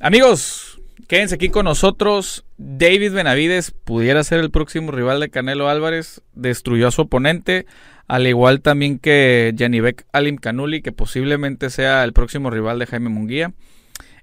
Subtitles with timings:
[0.00, 2.44] Amigos, quédense aquí con nosotros.
[2.56, 6.22] David Benavides pudiera ser el próximo rival de Canelo Álvarez.
[6.34, 7.66] Destruyó a su oponente.
[8.06, 13.08] Al igual también que Janibek Alim Kanuli, que posiblemente sea el próximo rival de Jaime
[13.08, 13.54] Munguía.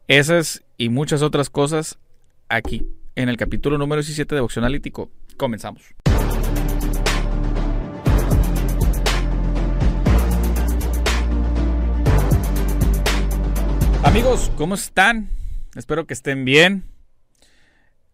[0.08, 2.00] Esas y muchas otras cosas
[2.48, 5.12] aquí en el capítulo número 17 de Boxeo Analítico.
[5.36, 5.84] Comenzamos.
[14.04, 15.30] Amigos, ¿cómo están?
[15.76, 16.84] Espero que estén bien.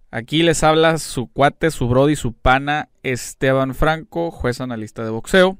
[0.09, 5.58] Aquí les habla su cuate, su brody, su pana Esteban Franco, juez analista de boxeo.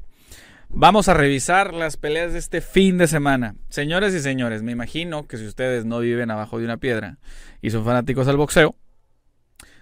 [0.70, 3.56] Vamos a revisar las peleas de este fin de semana.
[3.70, 7.20] Señores y señores, me imagino que si ustedes no viven abajo de una piedra
[7.62, 8.76] y son fanáticos del boxeo,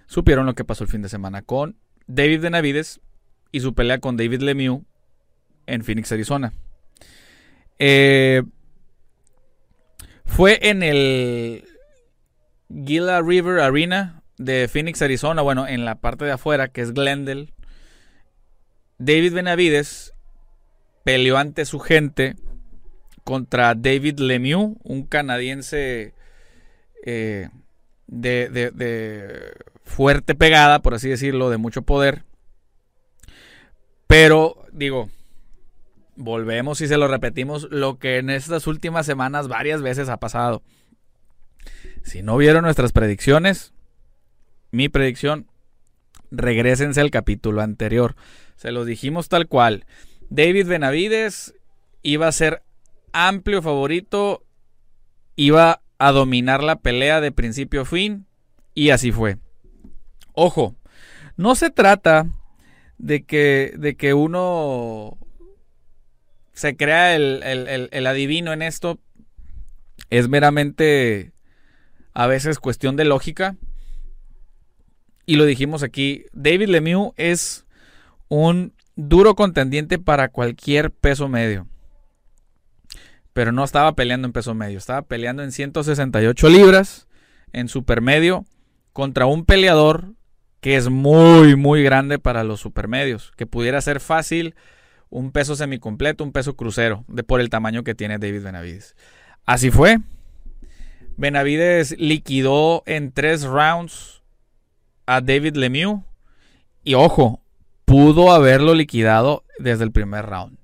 [0.06, 3.00] supieron lo que pasó el fin de semana con David Benavides
[3.52, 4.82] y su pelea con David Lemieux
[5.66, 6.52] en Phoenix, Arizona.
[7.78, 8.42] Eh,
[10.26, 11.64] fue en el
[12.70, 15.42] Gila River Arena de Phoenix, Arizona.
[15.42, 17.52] Bueno, en la parte de afuera, que es Glendale.
[18.98, 20.14] David Benavides
[21.04, 22.36] peleó ante su gente
[23.24, 26.14] contra David Lemieux, un canadiense
[27.04, 27.48] eh,
[28.06, 29.52] de, de,
[29.84, 32.24] fuerte pegada, por así decirlo, de mucho poder.
[34.06, 35.08] Pero, digo,
[36.16, 40.62] volvemos y se lo repetimos, lo que en estas últimas semanas varias veces ha pasado.
[42.02, 43.72] Si no vieron nuestras predicciones,
[44.70, 45.46] mi predicción,
[46.30, 48.16] regresense al capítulo anterior.
[48.56, 49.86] Se los dijimos tal cual.
[50.28, 51.54] David Benavides
[52.02, 52.62] iba a ser
[53.12, 54.44] amplio favorito,
[55.36, 58.26] iba a dominar la pelea de principio a fin,
[58.74, 59.38] y así fue.
[60.32, 60.76] Ojo,
[61.36, 62.26] no se trata
[62.98, 65.18] de que, de que uno
[66.52, 69.00] se crea el, adivino en esto
[70.10, 71.32] es meramente
[72.12, 73.56] a veces cuestión de lógica.
[75.26, 77.66] Y lo dijimos aquí, David Lemieux es
[78.28, 81.66] un duro contendiente para cualquier peso medio.
[83.32, 87.06] Pero no estaba peleando en peso medio, estaba peleando en 168 libras,
[87.52, 88.44] en supermedio,
[88.92, 90.14] contra un peleador
[90.60, 94.54] que es muy, muy grande para los supermedios, que pudiera ser fácil
[95.08, 98.94] un peso semicompleto, un peso crucero, de por el tamaño que tiene David Benavides.
[99.46, 99.98] Así fue.
[101.20, 104.22] Benavides liquidó en tres rounds
[105.04, 106.00] a David Lemieux.
[106.82, 107.42] Y ojo,
[107.84, 110.56] pudo haberlo liquidado desde el primer round.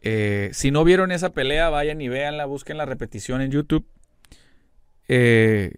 [0.00, 3.84] Eh, si no vieron esa pelea, vayan y véanla, busquen la repetición en YouTube.
[5.08, 5.72] Eh,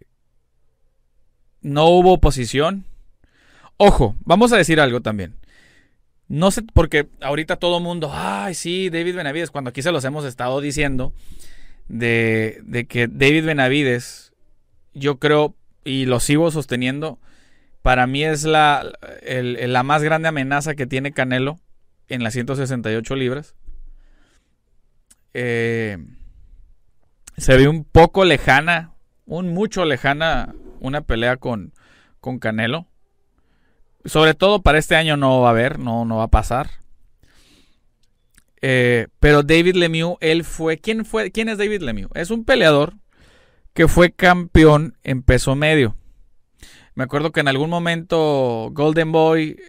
[1.62, 2.84] no hubo oposición.
[3.78, 5.36] Ojo, vamos a decir algo también.
[6.28, 10.26] No sé, porque ahorita todo mundo, ay, sí, David Benavides, cuando aquí se los hemos
[10.26, 11.14] estado diciendo,
[11.88, 14.32] de, de que David Benavides,
[14.94, 15.54] yo creo,
[15.84, 17.18] y lo sigo sosteniendo,
[17.82, 18.84] para mí es la,
[19.22, 21.60] la más grande amenaza que tiene Canelo
[22.08, 23.54] en las 168 libras.
[25.34, 25.98] Eh,
[27.36, 28.94] se ve un poco lejana,
[29.24, 31.74] un mucho lejana, una pelea con,
[32.20, 32.86] con Canelo.
[34.04, 36.68] Sobre todo para este año no va a haber, no, no va a pasar.
[38.62, 40.78] Eh, pero David Lemieux, él fue.
[40.78, 41.30] ¿quién, fue.
[41.30, 42.10] ¿Quién es David Lemieux?
[42.14, 42.94] Es un peleador
[43.74, 45.96] que fue campeón en peso medio.
[46.94, 49.60] Me acuerdo que en algún momento Golden Boy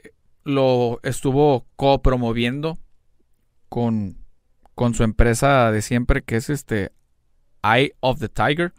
[0.45, 2.77] lo estuvo copromoviendo
[3.67, 4.17] con,
[4.75, 6.93] con su empresa de siempre, que es este
[7.63, 8.73] Eye of the Tiger,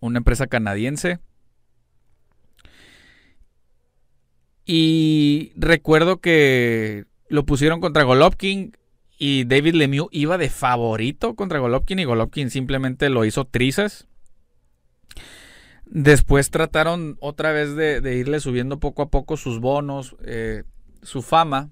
[0.00, 1.20] una empresa canadiense.
[4.64, 8.76] Y recuerdo que lo pusieron contra Golovkin
[9.18, 14.06] y David Lemieux iba de favorito contra Golovkin y Golovkin simplemente lo hizo trizas.
[15.86, 20.62] Después trataron otra vez de, irle subiendo poco a poco sus bonos, eh,
[21.02, 21.70] su fama,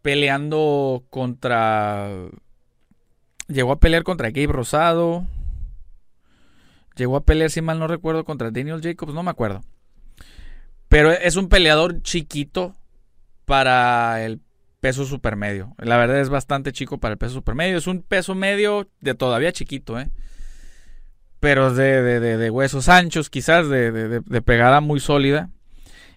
[0.00, 2.08] peleando contra...
[3.48, 5.26] Llegó a pelear contra Gabe Rosado.
[6.96, 9.62] Llegó a pelear, si mal no recuerdo, contra Daniel Jacobs, no me acuerdo.
[10.88, 12.74] Pero es un peleador chiquito
[13.44, 14.40] para el
[14.80, 15.74] peso supermedio.
[15.78, 17.76] La verdad es bastante chico para el peso supermedio.
[17.78, 20.08] Es un peso medio de todavía chiquito, ¿eh?
[21.40, 25.50] Pero de, de, huesos anchos, quizás, de, pegada muy sólida.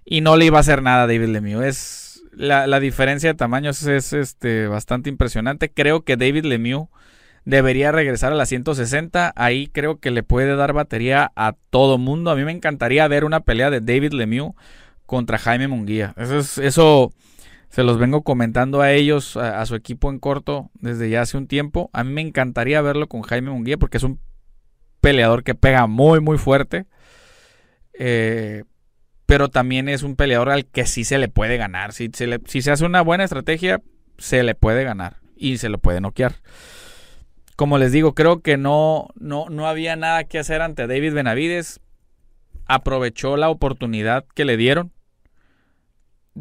[0.04, 1.64] Y no le iba a hacer nada a David Lemieux.
[1.64, 5.72] Es, la, diferencia de tamaños es este, bastante impresionante.
[5.72, 6.88] Creo que David Lemieux
[7.46, 9.32] debería regresar a la 160.
[9.36, 12.32] Ahí creo que le puede dar batería a todo mundo.
[12.32, 14.54] A mí me encantaría ver una pelea de David Lemieux
[15.06, 16.16] contra Jaime Munguía.
[16.18, 17.14] Eso, es, eso
[17.72, 21.48] se los vengo comentando a ellos, a, su equipo en corto, desde ya hace un
[21.48, 21.90] tiempo.
[21.94, 24.20] A mí me encantaría verlo con Jaime Munguía porque es un
[25.00, 26.86] peleador que pega muy, muy fuerte.
[27.94, 28.66] Eh,
[29.26, 31.94] pero también es un peleador al que sí se le puede ganar.
[31.94, 33.82] Si se, si se hace una buena estrategia,
[34.18, 36.36] se le puede ganar y se lo puede noquear.
[37.56, 41.80] Como les digo, creo que no, no, no había nada que hacer ante David Benavides.
[42.66, 44.92] Aprovechó la oportunidad que le dieron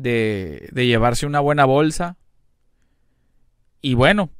[0.03, 2.17] de, llevarse una buena bolsa.
[3.81, 4.31] Y bueno,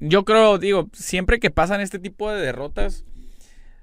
[0.00, 3.04] yo creo, digo, siempre que pasan este tipo de derrotas,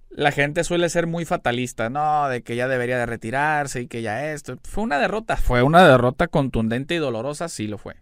[0.09, 2.29] la gente suele ser muy fatalista, ¿no?
[2.29, 4.57] De que ya debería de retirarse y que ya esto.
[4.63, 7.95] Fue una derrota, fue una derrota contundente y dolorosa, sí lo fue.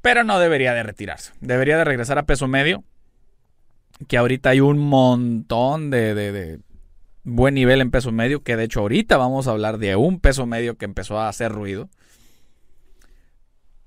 [0.00, 1.32] Pero no debería de retirarse.
[1.40, 2.84] Debería de regresar a peso medio.
[4.08, 6.60] Que ahorita hay un montón de, de
[7.24, 10.46] buen nivel en peso medio, que de hecho ahorita vamos a hablar de un peso
[10.46, 11.88] medio que empezó a hacer ruido.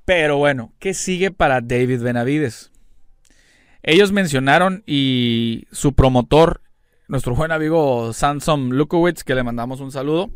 [0.05, 2.71] Pero bueno, ¿qué sigue para David Benavides?
[3.83, 6.61] Ellos mencionaron y su promotor,
[7.07, 10.29] nuestro buen amigo Samson Lukowitz, que le mandamos un saludo,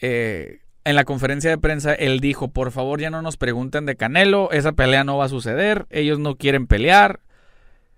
[0.00, 3.96] eh, en la conferencia de prensa él dijo, por favor ya no nos pregunten de
[3.96, 7.20] Canelo, esa pelea no va a suceder, ellos no quieren pelear,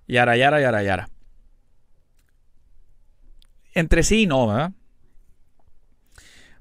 [0.07, 1.09] yara, yara, yara, yara
[3.75, 4.73] entre sí no, ¿verdad?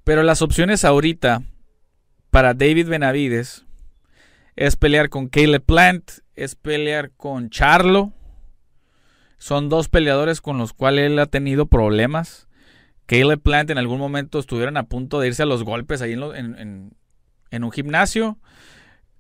[0.04, 1.44] Pero las opciones ahorita
[2.30, 3.66] para David Benavides
[4.56, 8.12] es pelear con Caleb Plant, es pelear con Charlo.
[9.38, 12.48] Son dos peleadores con los cuales él ha tenido problemas.
[13.06, 16.96] Caleb Plant en algún momento estuvieron a punto de irse a los golpes ahí en,
[17.52, 18.38] un gimnasio.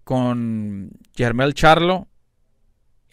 [0.03, 2.09] Con Jermel Charlo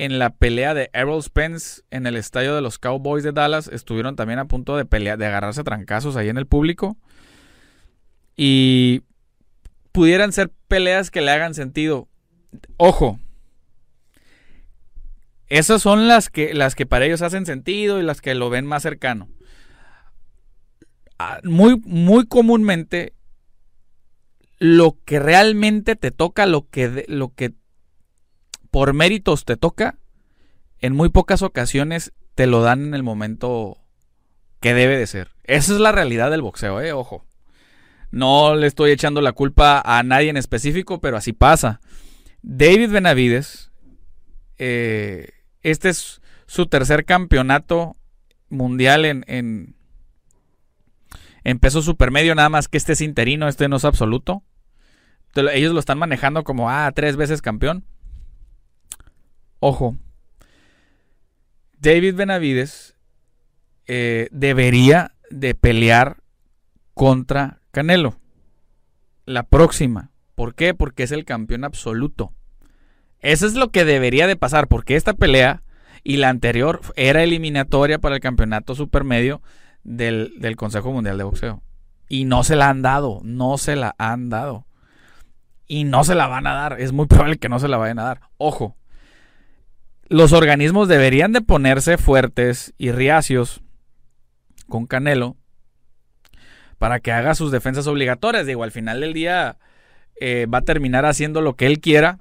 [0.00, 4.16] en la pelea de Errol Spence en el estadio de los Cowboys de Dallas estuvieron
[4.16, 6.96] también a punto de pelear, de agarrarse trancazos ahí en el público.
[8.34, 9.02] Y
[9.92, 12.08] pudieran ser peleas que le hagan sentido.
[12.78, 13.20] Ojo.
[15.48, 18.64] Esas son las que, las que para ellos hacen sentido y las que lo ven
[18.64, 19.28] más cercano.
[21.18, 23.12] Ah, muy, muy comúnmente
[24.58, 27.52] lo que realmente te toca, lo que, lo que
[28.70, 29.98] por méritos te toca,
[30.78, 33.78] en muy pocas ocasiones te lo dan en el momento
[34.60, 35.30] que debe de ser.
[35.44, 37.24] Esa es la realidad del boxeo, eh, ojo.
[38.10, 41.80] No le estoy echando la culpa a nadie en específico, pero así pasa.
[42.42, 43.70] David Benavides,
[44.58, 45.30] eh,
[45.62, 47.96] este es su tercer campeonato
[48.48, 49.74] mundial en, en,
[51.60, 54.42] peso supermedio, nada más que este es interino, este no es absoluto.
[55.34, 57.84] Ellos lo están manejando como, ah, tres veces campeón.
[59.60, 59.96] Ojo,
[61.78, 62.96] David Benavides
[63.86, 66.22] eh, debería de pelear
[66.94, 68.16] contra Canelo.
[69.26, 70.10] La próxima.
[70.34, 70.74] ¿Por qué?
[70.74, 72.32] Porque es el campeón absoluto.
[73.20, 75.62] Eso es lo que debería de pasar, porque esta pelea
[76.02, 79.42] y la anterior era eliminatoria para el campeonato supermedio
[79.84, 81.62] del, del Consejo Mundial de Boxeo.
[82.08, 84.66] Y no se la han dado, no se la han dado.
[85.66, 86.80] Y no se la van a dar.
[86.80, 88.20] Es muy probable que no se la vayan a dar.
[88.38, 88.76] Ojo,
[90.10, 93.62] los organismos deberían de ponerse fuertes y riacios
[94.68, 95.36] con Canelo
[96.78, 98.44] para que haga sus defensas obligatorias.
[98.44, 99.58] Digo, al final del día
[100.20, 102.18] eh, va a terminar haciendo lo que él quiera,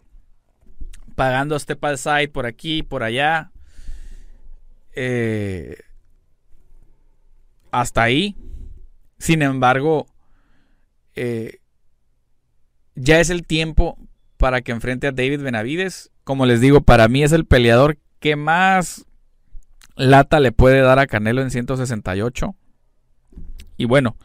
[1.15, 3.51] pagando step aside por aquí, por allá.
[4.93, 5.77] Eh,
[7.71, 8.35] hasta ahí.
[9.17, 10.05] Sin embargo,
[11.15, 11.57] eh,
[12.93, 13.97] ya es el tiempo
[14.37, 18.35] para que enfrente a David Benavides como les digo, para mí es el peleador que
[18.35, 19.07] más
[19.95, 22.55] lata le puede dar a Canelo en 168.
[23.77, 24.15] Y bueno,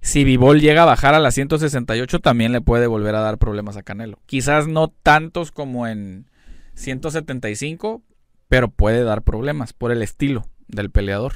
[0.00, 3.76] si Vivol llega a bajar a la 168, también le puede volver a dar problemas
[3.76, 4.20] a Canelo.
[4.26, 6.30] Quizás no tantos como en
[6.74, 8.00] 175,
[8.46, 11.32] pero puede dar problemas por el estilo del peleador.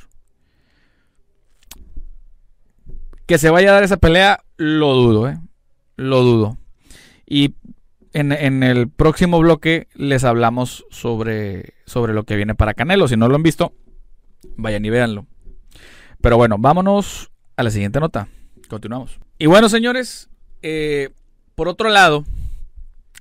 [3.26, 5.40] Que se vaya a dar esa pelea, lo dudo, ¿eh?
[5.96, 6.56] Lo dudo.
[7.26, 7.56] Y
[8.14, 13.08] en, el próximo bloque les hablamos sobre, sobre lo que viene para Canelo.
[13.08, 13.74] Si no lo han visto,
[14.56, 15.26] vayan y véanlo.
[16.20, 18.28] Pero bueno, vámonos a la siguiente nota.
[18.68, 19.18] Continuamos.
[19.38, 20.30] Y bueno, señores,
[20.62, 21.10] eh,
[21.54, 22.24] por otro lado,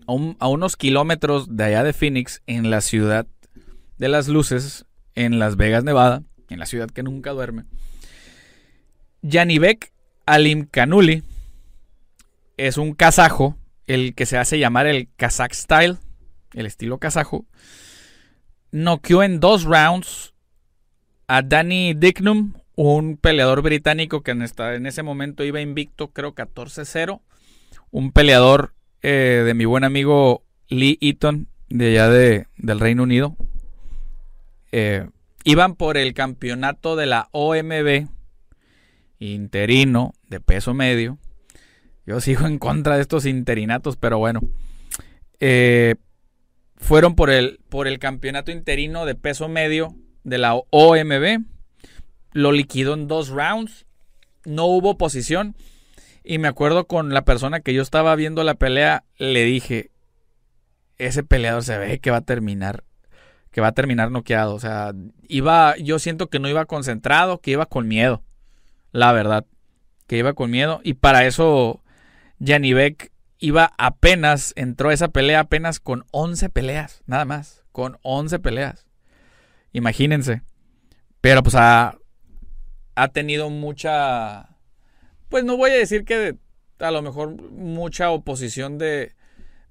[0.08, 3.28] a, unos kilómetros de allá de Phoenix, en la ciudad
[3.98, 4.86] de las luces,
[5.16, 7.66] en Las Vegas, Nevada, en la ciudad que nunca duerme.
[9.22, 9.92] Yanibek
[10.26, 11.24] Alimkanuli
[12.58, 13.58] es un kazajo,
[13.88, 15.98] el que se hace llamar el Kazakh Style,
[16.54, 17.46] el estilo kazajo.
[18.72, 20.34] Noqueó en dos rounds
[21.28, 27.22] a Danny Dignum, un peleador británico que en, ese momento iba invicto, creo 14-0.
[27.92, 33.36] Un peleador eh, de mi buen amigo Lee Eaton, de allá de, del Reino Unido.
[34.72, 35.08] Eh,
[35.44, 38.08] iban por el campeonato de la OMB
[39.20, 41.18] interino de peso medio.
[42.06, 44.42] Yo sigo en contra de estos interinatos, pero bueno.
[45.40, 45.96] Eh,
[46.76, 51.46] fueron por el, por el campeonato interino de peso medio de la OMB.
[52.34, 53.86] Lo liquidó en dos rounds.
[54.46, 55.56] No hubo posición.
[56.24, 59.92] Y me acuerdo con la persona que yo estaba viendo la pelea, le dije,
[60.98, 62.86] ese peleador se ve que va a terminar,
[63.52, 64.56] que va a terminar noqueado.
[64.56, 64.94] O sea,
[65.28, 68.24] iba, yo siento que no iba concentrado, que iba con miedo.
[68.92, 69.46] La verdad,
[70.08, 70.80] que iba con miedo.
[70.84, 71.83] Y para eso,
[72.46, 78.40] Beck iba apenas, entró a esa pelea apenas con 11 peleas, nada más, con 11
[78.40, 78.88] peleas.
[79.72, 80.42] Imagínense.
[81.22, 81.98] Pero pues ha,
[82.96, 84.54] ha tenido mucha
[85.34, 86.36] pues no voy a decir que
[86.78, 89.14] a lo mejor mucha oposición de,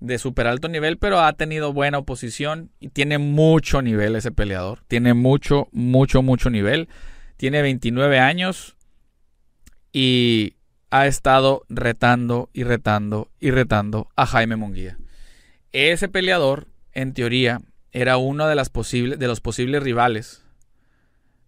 [0.00, 4.80] de super alto nivel, pero ha tenido buena oposición y tiene mucho nivel ese peleador.
[4.88, 6.88] Tiene mucho, mucho, mucho nivel.
[7.36, 8.76] Tiene 29 años
[9.92, 10.56] y
[10.92, 14.98] ha estado retando y retando y retando a Jaime Munguía.
[15.72, 20.44] Ese peleador, en teoría, era uno de, las de los posibles rivales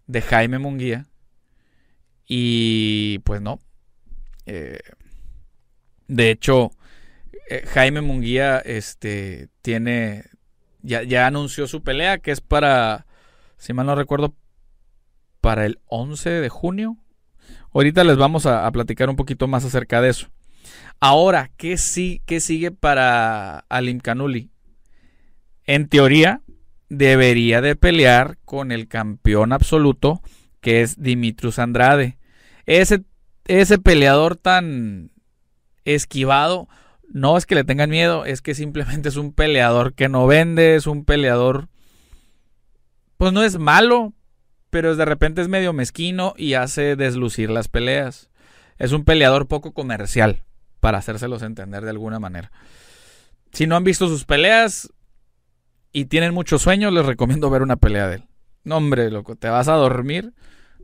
[0.07, 1.05] de Jaime Munguía.
[2.27, 3.61] Y pues no,
[4.47, 4.81] eh,
[6.09, 6.71] de hecho,
[7.51, 10.25] eh, Jaime Munguía este, tiene.
[10.81, 13.05] Ya, ya, anunció su pelea, que es para.
[13.59, 14.35] Si mal no recuerdo,
[15.43, 16.97] para el 11 de junio.
[17.73, 20.29] Ahorita les vamos a, platicar un poquito más acerca de eso.
[21.01, 24.51] Ahora, ¿qué, sí, qué sigue para Alim Kanuli?
[25.67, 26.43] En teoría,
[26.89, 30.23] debería de pelear con el campeón absoluto,
[30.61, 32.19] que es Dimitrus Andrade.
[32.67, 33.05] Ese
[33.47, 35.11] ese peleador tan
[35.85, 36.69] esquivado,
[37.09, 40.77] no es que le tengan miedo, es que simplemente es un peleador que no vende,
[40.77, 41.69] es un peleador,
[43.17, 44.13] pues no es malo,
[44.75, 48.29] pero de repente es medio mezquino y hace deslucir las peleas.
[48.77, 50.43] Es un peleador poco comercial,
[50.81, 52.51] para hacérselos entender de alguna manera.
[53.53, 54.93] Si no han visto sus peleas
[55.93, 58.25] y tienen muchos sueños, les recomiendo ver una pelea de él.
[58.65, 60.33] No, hombre, loco, te vas a dormir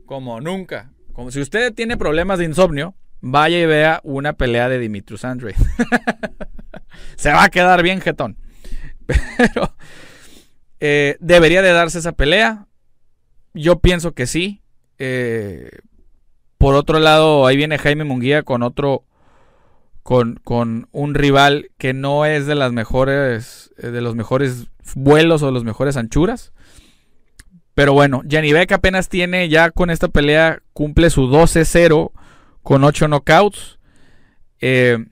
[0.05, 0.93] como nunca.
[1.11, 5.53] Como si usted tiene problemas de insomnio, vaya y vea una pelea de Dimitrius Andre.
[7.17, 8.37] Se va a quedar bien jetón.
[9.37, 9.75] Pero
[10.79, 12.67] eh, debería de darse esa pelea.
[13.53, 14.61] Yo pienso que sí.
[14.97, 15.69] Eh,
[16.57, 19.05] por otro lado, ahí viene Jaime Munguía con otro.
[20.03, 23.71] Con, con, un rival que no es de las mejores.
[23.77, 26.53] Eh, de los mejores vuelos o de las mejores anchuras.
[27.73, 32.11] Pero bueno, Beck apenas tiene, ya con esta pelea, cumple su 12-0
[32.63, 33.79] con 8 knockouts.
[34.59, 35.05] Eh,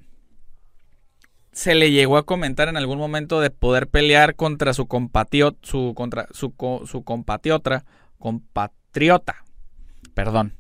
[1.52, 5.94] se le llegó a comentar en algún momento de poder pelear contra su compatriota, su,
[5.96, 6.54] contra, su,
[6.86, 7.86] su compatriota,
[8.20, 9.44] compatriota,
[10.14, 10.58] perdón,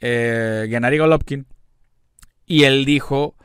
[0.00, 0.98] eh, Gennady.
[2.46, 3.36] Y él dijo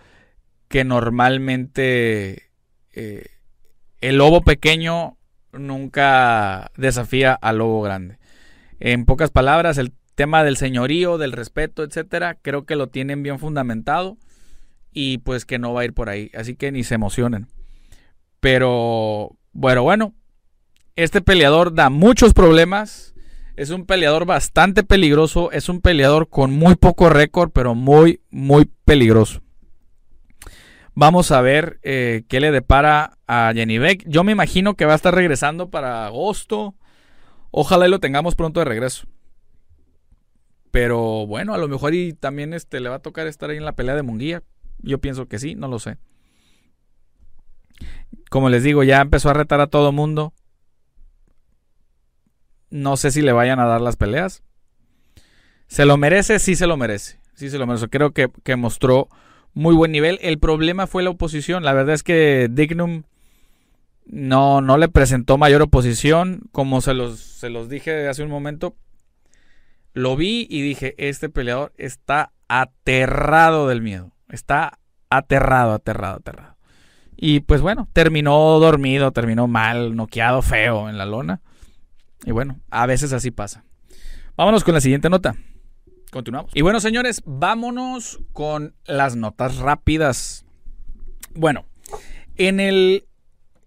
[0.67, 2.49] que normalmente
[2.93, 3.27] eh,
[4.01, 5.17] el lobo pequeño
[5.53, 8.17] nunca desafía al lobo grande.
[8.79, 13.39] En pocas palabras, el tema del señorío, del respeto, etcétera, creo que lo tienen bien
[13.39, 14.17] fundamentado
[14.91, 16.31] y pues que no va a ir por ahí.
[16.33, 17.47] Así que ni se emocionen.
[18.39, 20.13] Pero bueno, bueno,
[20.95, 23.14] este peleador da muchos problemas.
[23.55, 25.51] Es un peleador bastante peligroso.
[25.51, 29.41] Es un peleador con muy poco récord, pero muy, muy peligroso.
[30.93, 34.03] Vamos a ver eh, qué le depara a Jenny Beck.
[34.07, 36.75] Yo me imagino que va a estar regresando para agosto.
[37.51, 39.07] Ojalá y lo tengamos pronto de regreso.
[40.71, 43.65] Pero bueno, a lo mejor y también este, le va a tocar estar ahí en
[43.65, 44.43] la pelea de Munguía.
[44.79, 45.97] Yo pienso que sí, no lo sé.
[48.29, 50.33] Como les digo, ya empezó a retar a todo mundo.
[52.75, 54.43] No sé si le vayan a dar las peleas.
[55.67, 56.39] ¿Se lo merece?
[56.39, 57.21] Sí se lo merece.
[57.33, 57.87] Sí se lo merece.
[57.87, 59.07] Creo que, que mostró
[59.53, 60.19] muy buen nivel.
[60.21, 61.63] El problema fue la oposición.
[61.63, 63.03] La verdad es que Dignum
[64.05, 66.41] no, no le presentó mayor oposición.
[66.51, 68.75] Como se los, se los dije hace un momento.
[69.93, 74.11] Lo vi y dije, este peleador está aterrado del miedo.
[74.27, 74.79] Está
[75.09, 76.57] aterrado, aterrado, aterrado.
[77.15, 81.39] Y pues bueno, terminó dormido, terminó mal, noqueado, feo en la lona.
[82.23, 83.65] Y bueno, a veces así pasa.
[84.37, 85.35] Vámonos con la siguiente nota.
[86.11, 86.51] Continuamos.
[86.53, 90.45] Y bueno, señores, vámonos con las notas rápidas.
[91.33, 91.65] Bueno,
[92.37, 93.05] en el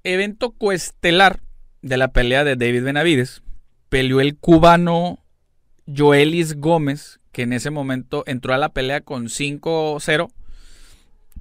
[0.03, 1.41] evento coestelar
[1.83, 3.43] de la pelea de David Benavides,
[3.89, 5.25] peleó el cubano
[5.87, 10.31] Joelis Gómez, que en ese momento entró a la pelea con 5-0.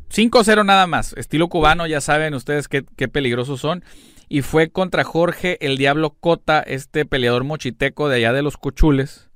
[0.10, 3.84] 5-0 nada más, estilo cubano, ya saben ustedes qué, peligrosos son.
[4.30, 9.30] Y fue contra Jorge el Diablo Cota, este peleador mochiteco de allá de los Cuchules,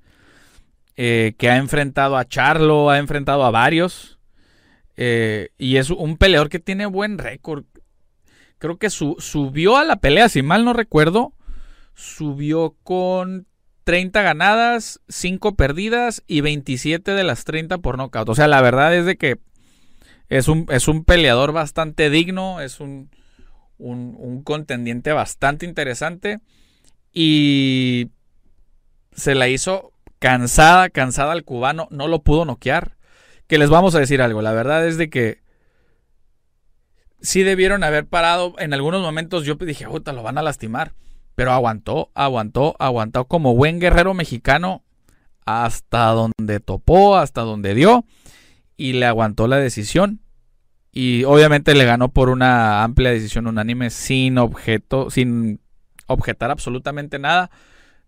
[0.98, 4.20] eh, que ha enfrentado a Charlo, ha enfrentado a varios.
[4.98, 7.66] Eh, y es un peleador que tiene buen récord.
[8.58, 11.34] Creo que subió a la pelea, si mal no recuerdo.
[11.96, 13.48] Subió con
[13.86, 18.30] 30 ganadas, 5 perdidas y 27 de las 30 por nocaut.
[18.30, 19.40] O sea, la verdad es de que
[20.30, 23.10] es un, es un peleador bastante digno, es un,
[23.82, 26.40] un, contendiente bastante interesante
[27.14, 28.10] y
[29.14, 32.98] se la hizo cansada, cansada al cubano, no lo pudo noquear.
[33.48, 35.42] Que les vamos a decir algo, la verdad es de que
[37.22, 38.56] sí debieron haber parado.
[38.60, 40.94] En algunos momentos yo dije, puta, lo van a lastimar.
[41.36, 44.84] Pero aguantó, aguantó, aguantó como buen guerrero mexicano
[45.46, 48.06] hasta donde topó, hasta donde dio
[48.82, 50.22] y le aguantó la decisión.
[50.92, 55.62] Y obviamente le ganó por una amplia decisión unánime sin objeto, sin
[56.08, 57.50] objetar absolutamente nada.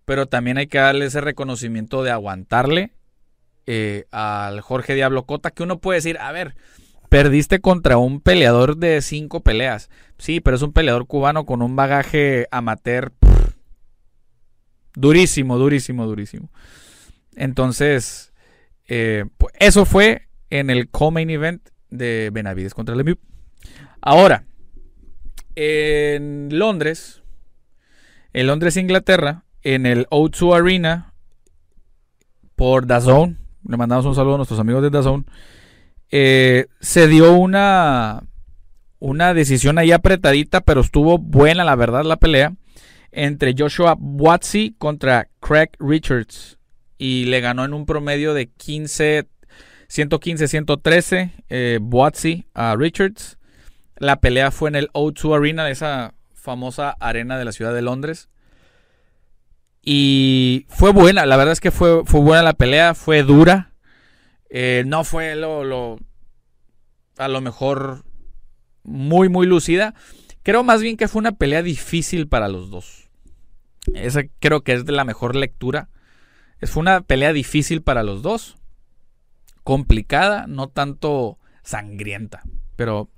[0.05, 2.91] Pero también hay que darle ese reconocimiento de aguantarle
[3.65, 6.55] eh, al Jorge Diablo Cota, que uno puede decir, a ver,
[7.13, 9.91] Perdiste contra un peleador de cinco peleas.
[10.17, 13.13] Sí, pero es un peleador cubano con un bagaje amateur
[14.95, 16.49] durísimo, durísimo, durísimo.
[17.35, 18.33] Entonces,
[18.87, 23.19] eh, pues, eso fue en el co-main event de Benavides contra Lemieux.
[24.01, 24.45] Ahora,
[25.55, 27.23] en Londres,
[28.33, 31.13] en Londres, Inglaterra, en el O2 Arena,
[32.55, 35.25] por DAZN, le mandamos un saludo a nuestros amigos de DAZN,
[36.11, 38.23] eh, se dio una,
[38.99, 42.53] una decisión ahí apretadita, pero estuvo buena la verdad la pelea
[43.11, 46.57] entre Joshua Watsi contra Craig Richards
[46.97, 48.49] y le ganó en un promedio de
[49.93, 53.37] 15 115-113 eh, a Richards.
[53.97, 58.29] La pelea fue en el O2 Arena, esa famosa arena de la ciudad de Londres.
[59.83, 63.73] Y fue buena, la verdad es que fue, fue buena la pelea, fue dura.
[64.49, 65.99] Eh, no fue lo,
[67.17, 68.03] a lo mejor
[68.83, 69.93] muy, muy lucida.
[70.41, 73.09] Creo más bien que fue una pelea difícil para los dos.
[73.93, 75.89] Esa creo que es de la mejor lectura.
[76.63, 78.57] Fue una pelea difícil para los dos.
[79.63, 82.43] Complicada, no tanto sangrienta.
[82.75, 83.09] Pero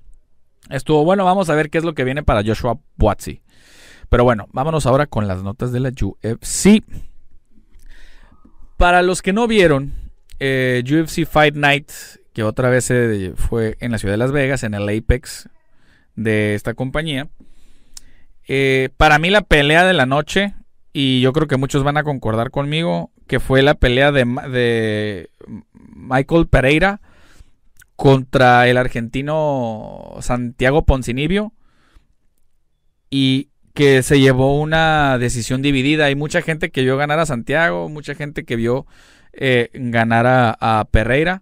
[0.70, 1.26] estuvo bueno.
[1.26, 3.42] Vamos a ver qué es lo que viene para Joshua Buatsi.
[4.10, 6.84] Pero bueno, vámonos ahora con las notas de la UFC.
[8.78, 9.94] Para los que no vieron,
[10.40, 11.92] eh, UFC Fight Night,
[12.34, 12.92] que otra vez
[13.36, 15.50] fue en la ciudad de Las Vegas, en el Apex
[16.16, 17.30] de esta compañía.
[18.48, 20.54] Eh, para mí la pelea de la noche,
[20.98, 25.30] y yo creo que muchos van a concordar conmigo, que fue la pelea de,
[25.74, 27.02] Michael Pereira
[27.98, 31.52] contra el argentino Santiago Poncinibio.
[33.10, 36.06] Y que se llevó una decisión dividida.
[36.06, 38.86] Hay mucha gente que vio ganar a Santiago, mucha gente que vio
[39.34, 41.42] eh, ganar a, Pereira.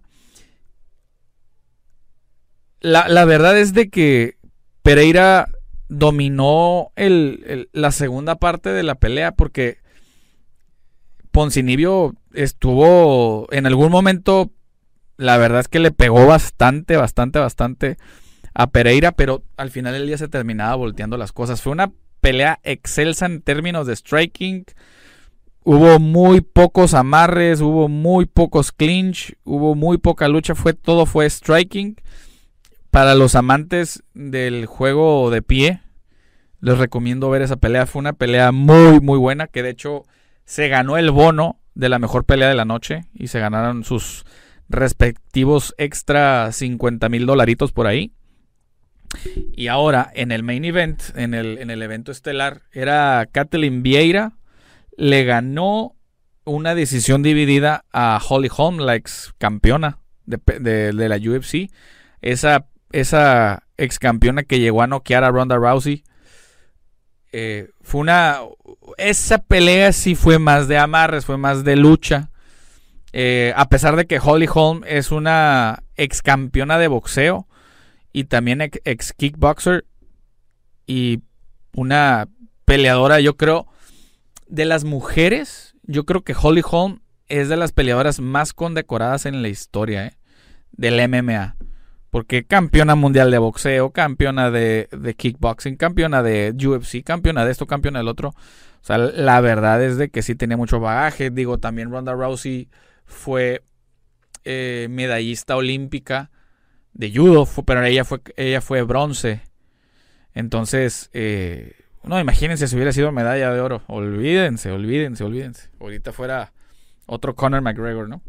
[2.80, 4.36] La, verdad es de que
[4.82, 5.46] Pereira
[5.88, 9.78] dominó la segunda parte de la pelea porque
[11.30, 14.50] Poncinibio estuvo en algún momento,
[15.16, 17.96] la verdad es que le pegó bastante, bastante, bastante
[18.54, 21.60] a Pereira, pero al final del día se terminaba volteando las cosas.
[21.60, 24.64] Fue una pelea excelsa en términos de striking,
[25.66, 31.28] Hubo muy pocos amarres, hubo muy pocos clinch, hubo muy poca lucha, fue todo fue
[31.28, 31.96] striking.
[32.94, 35.80] Para los amantes del juego de pie,
[36.60, 37.86] les recomiendo ver esa pelea.
[37.86, 40.04] Fue una pelea muy muy buena que de hecho
[40.44, 44.24] se ganó el bono de la mejor pelea de la noche y se ganaron sus
[44.68, 48.12] respectivos extra 50 mil dolaritos por ahí.
[49.56, 54.34] Y ahora en el main event, en el, en el evento estelar, era Kathleen Vieira
[54.96, 55.96] le ganó
[56.44, 61.72] una decisión dividida a Holly Holm, la ex campeona de, la UFC.
[62.22, 66.04] Esa, esa ex campeona que llegó a noquear a Ronda Rousey.
[67.32, 68.38] Eh, fue una.
[68.96, 72.30] Esa pelea sí fue más de amarres, fue más de lucha.
[73.12, 77.46] Eh, a pesar de que Holly Holm es una ex campeona de boxeo
[78.12, 79.84] y también ex kickboxer,
[80.86, 81.20] y
[81.74, 82.28] una
[82.64, 83.66] peleadora, yo creo,
[84.46, 89.42] de las mujeres, yo creo que Holly Holm es de las peleadoras más condecoradas en
[89.42, 90.16] la historia ¿eh?
[90.72, 91.56] del MMA.
[92.14, 94.86] Porque campeona mundial de boxeo, campeona de,
[95.18, 98.28] kickboxing, campeona de UFC, campeona de esto, campeona del otro.
[98.28, 98.34] O
[98.82, 101.30] sea, la verdad es de que sí tenía mucho bagaje.
[101.30, 102.68] Digo, también Ronda Rousey
[103.04, 103.64] fue
[104.44, 106.30] eh, medallista olímpica
[106.92, 109.40] de judo, pero ella fue, ella fue bronce.
[110.34, 111.72] Entonces, eh,
[112.04, 113.82] no, imagínense si hubiera sido medalla de oro.
[113.88, 115.68] Olvídense, olvídense, olvídense.
[115.80, 116.52] Ahorita fuera
[117.06, 118.22] otro Conor McGregor, ¿no?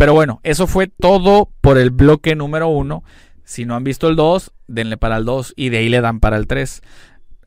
[0.00, 3.04] Pero bueno, eso fue todo por el bloque número uno.
[3.44, 6.20] Si no han visto el 2, denle para el 2 y de ahí le dan
[6.20, 6.80] para el 3.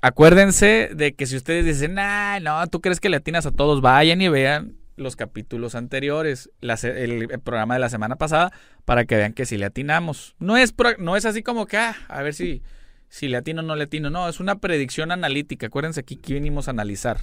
[0.03, 3.81] Acuérdense de que si ustedes dicen, nah, no, tú crees que le atinas a todos,
[3.81, 8.51] vayan y vean los capítulos anteriores, el, programa de la semana pasada,
[8.85, 10.35] para que vean que si le atinamos.
[10.37, 12.61] No es, no es así como que, ah, a ver si,
[13.09, 14.11] si le atino o no le atino.
[14.11, 15.65] No, es una predicción analítica.
[15.65, 17.17] Acuérdense aquí que vinimos a analizar.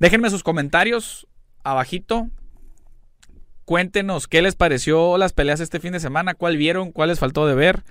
[0.00, 1.28] Déjenme sus comentarios
[1.62, 2.30] abajito.
[3.70, 7.46] Cuéntenos qué les pareció las peleas este fin de semana, cuál vieron, cuál les faltó
[7.46, 7.84] de ver,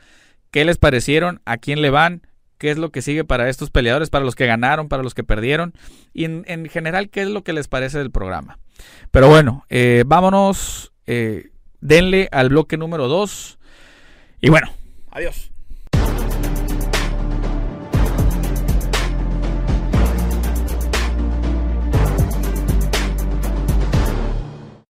[0.52, 4.10] qué les parecieron, a quién le van, qué es lo que sigue para estos peleadores,
[4.10, 5.74] para los que ganaron, para los que perdieron
[6.14, 8.60] y en, general qué es lo que les parece del programa.
[9.12, 13.58] Pero bueno, eh, vámonos, eh, denle al bloque número 2
[14.42, 14.68] y bueno,
[15.12, 15.50] adiós.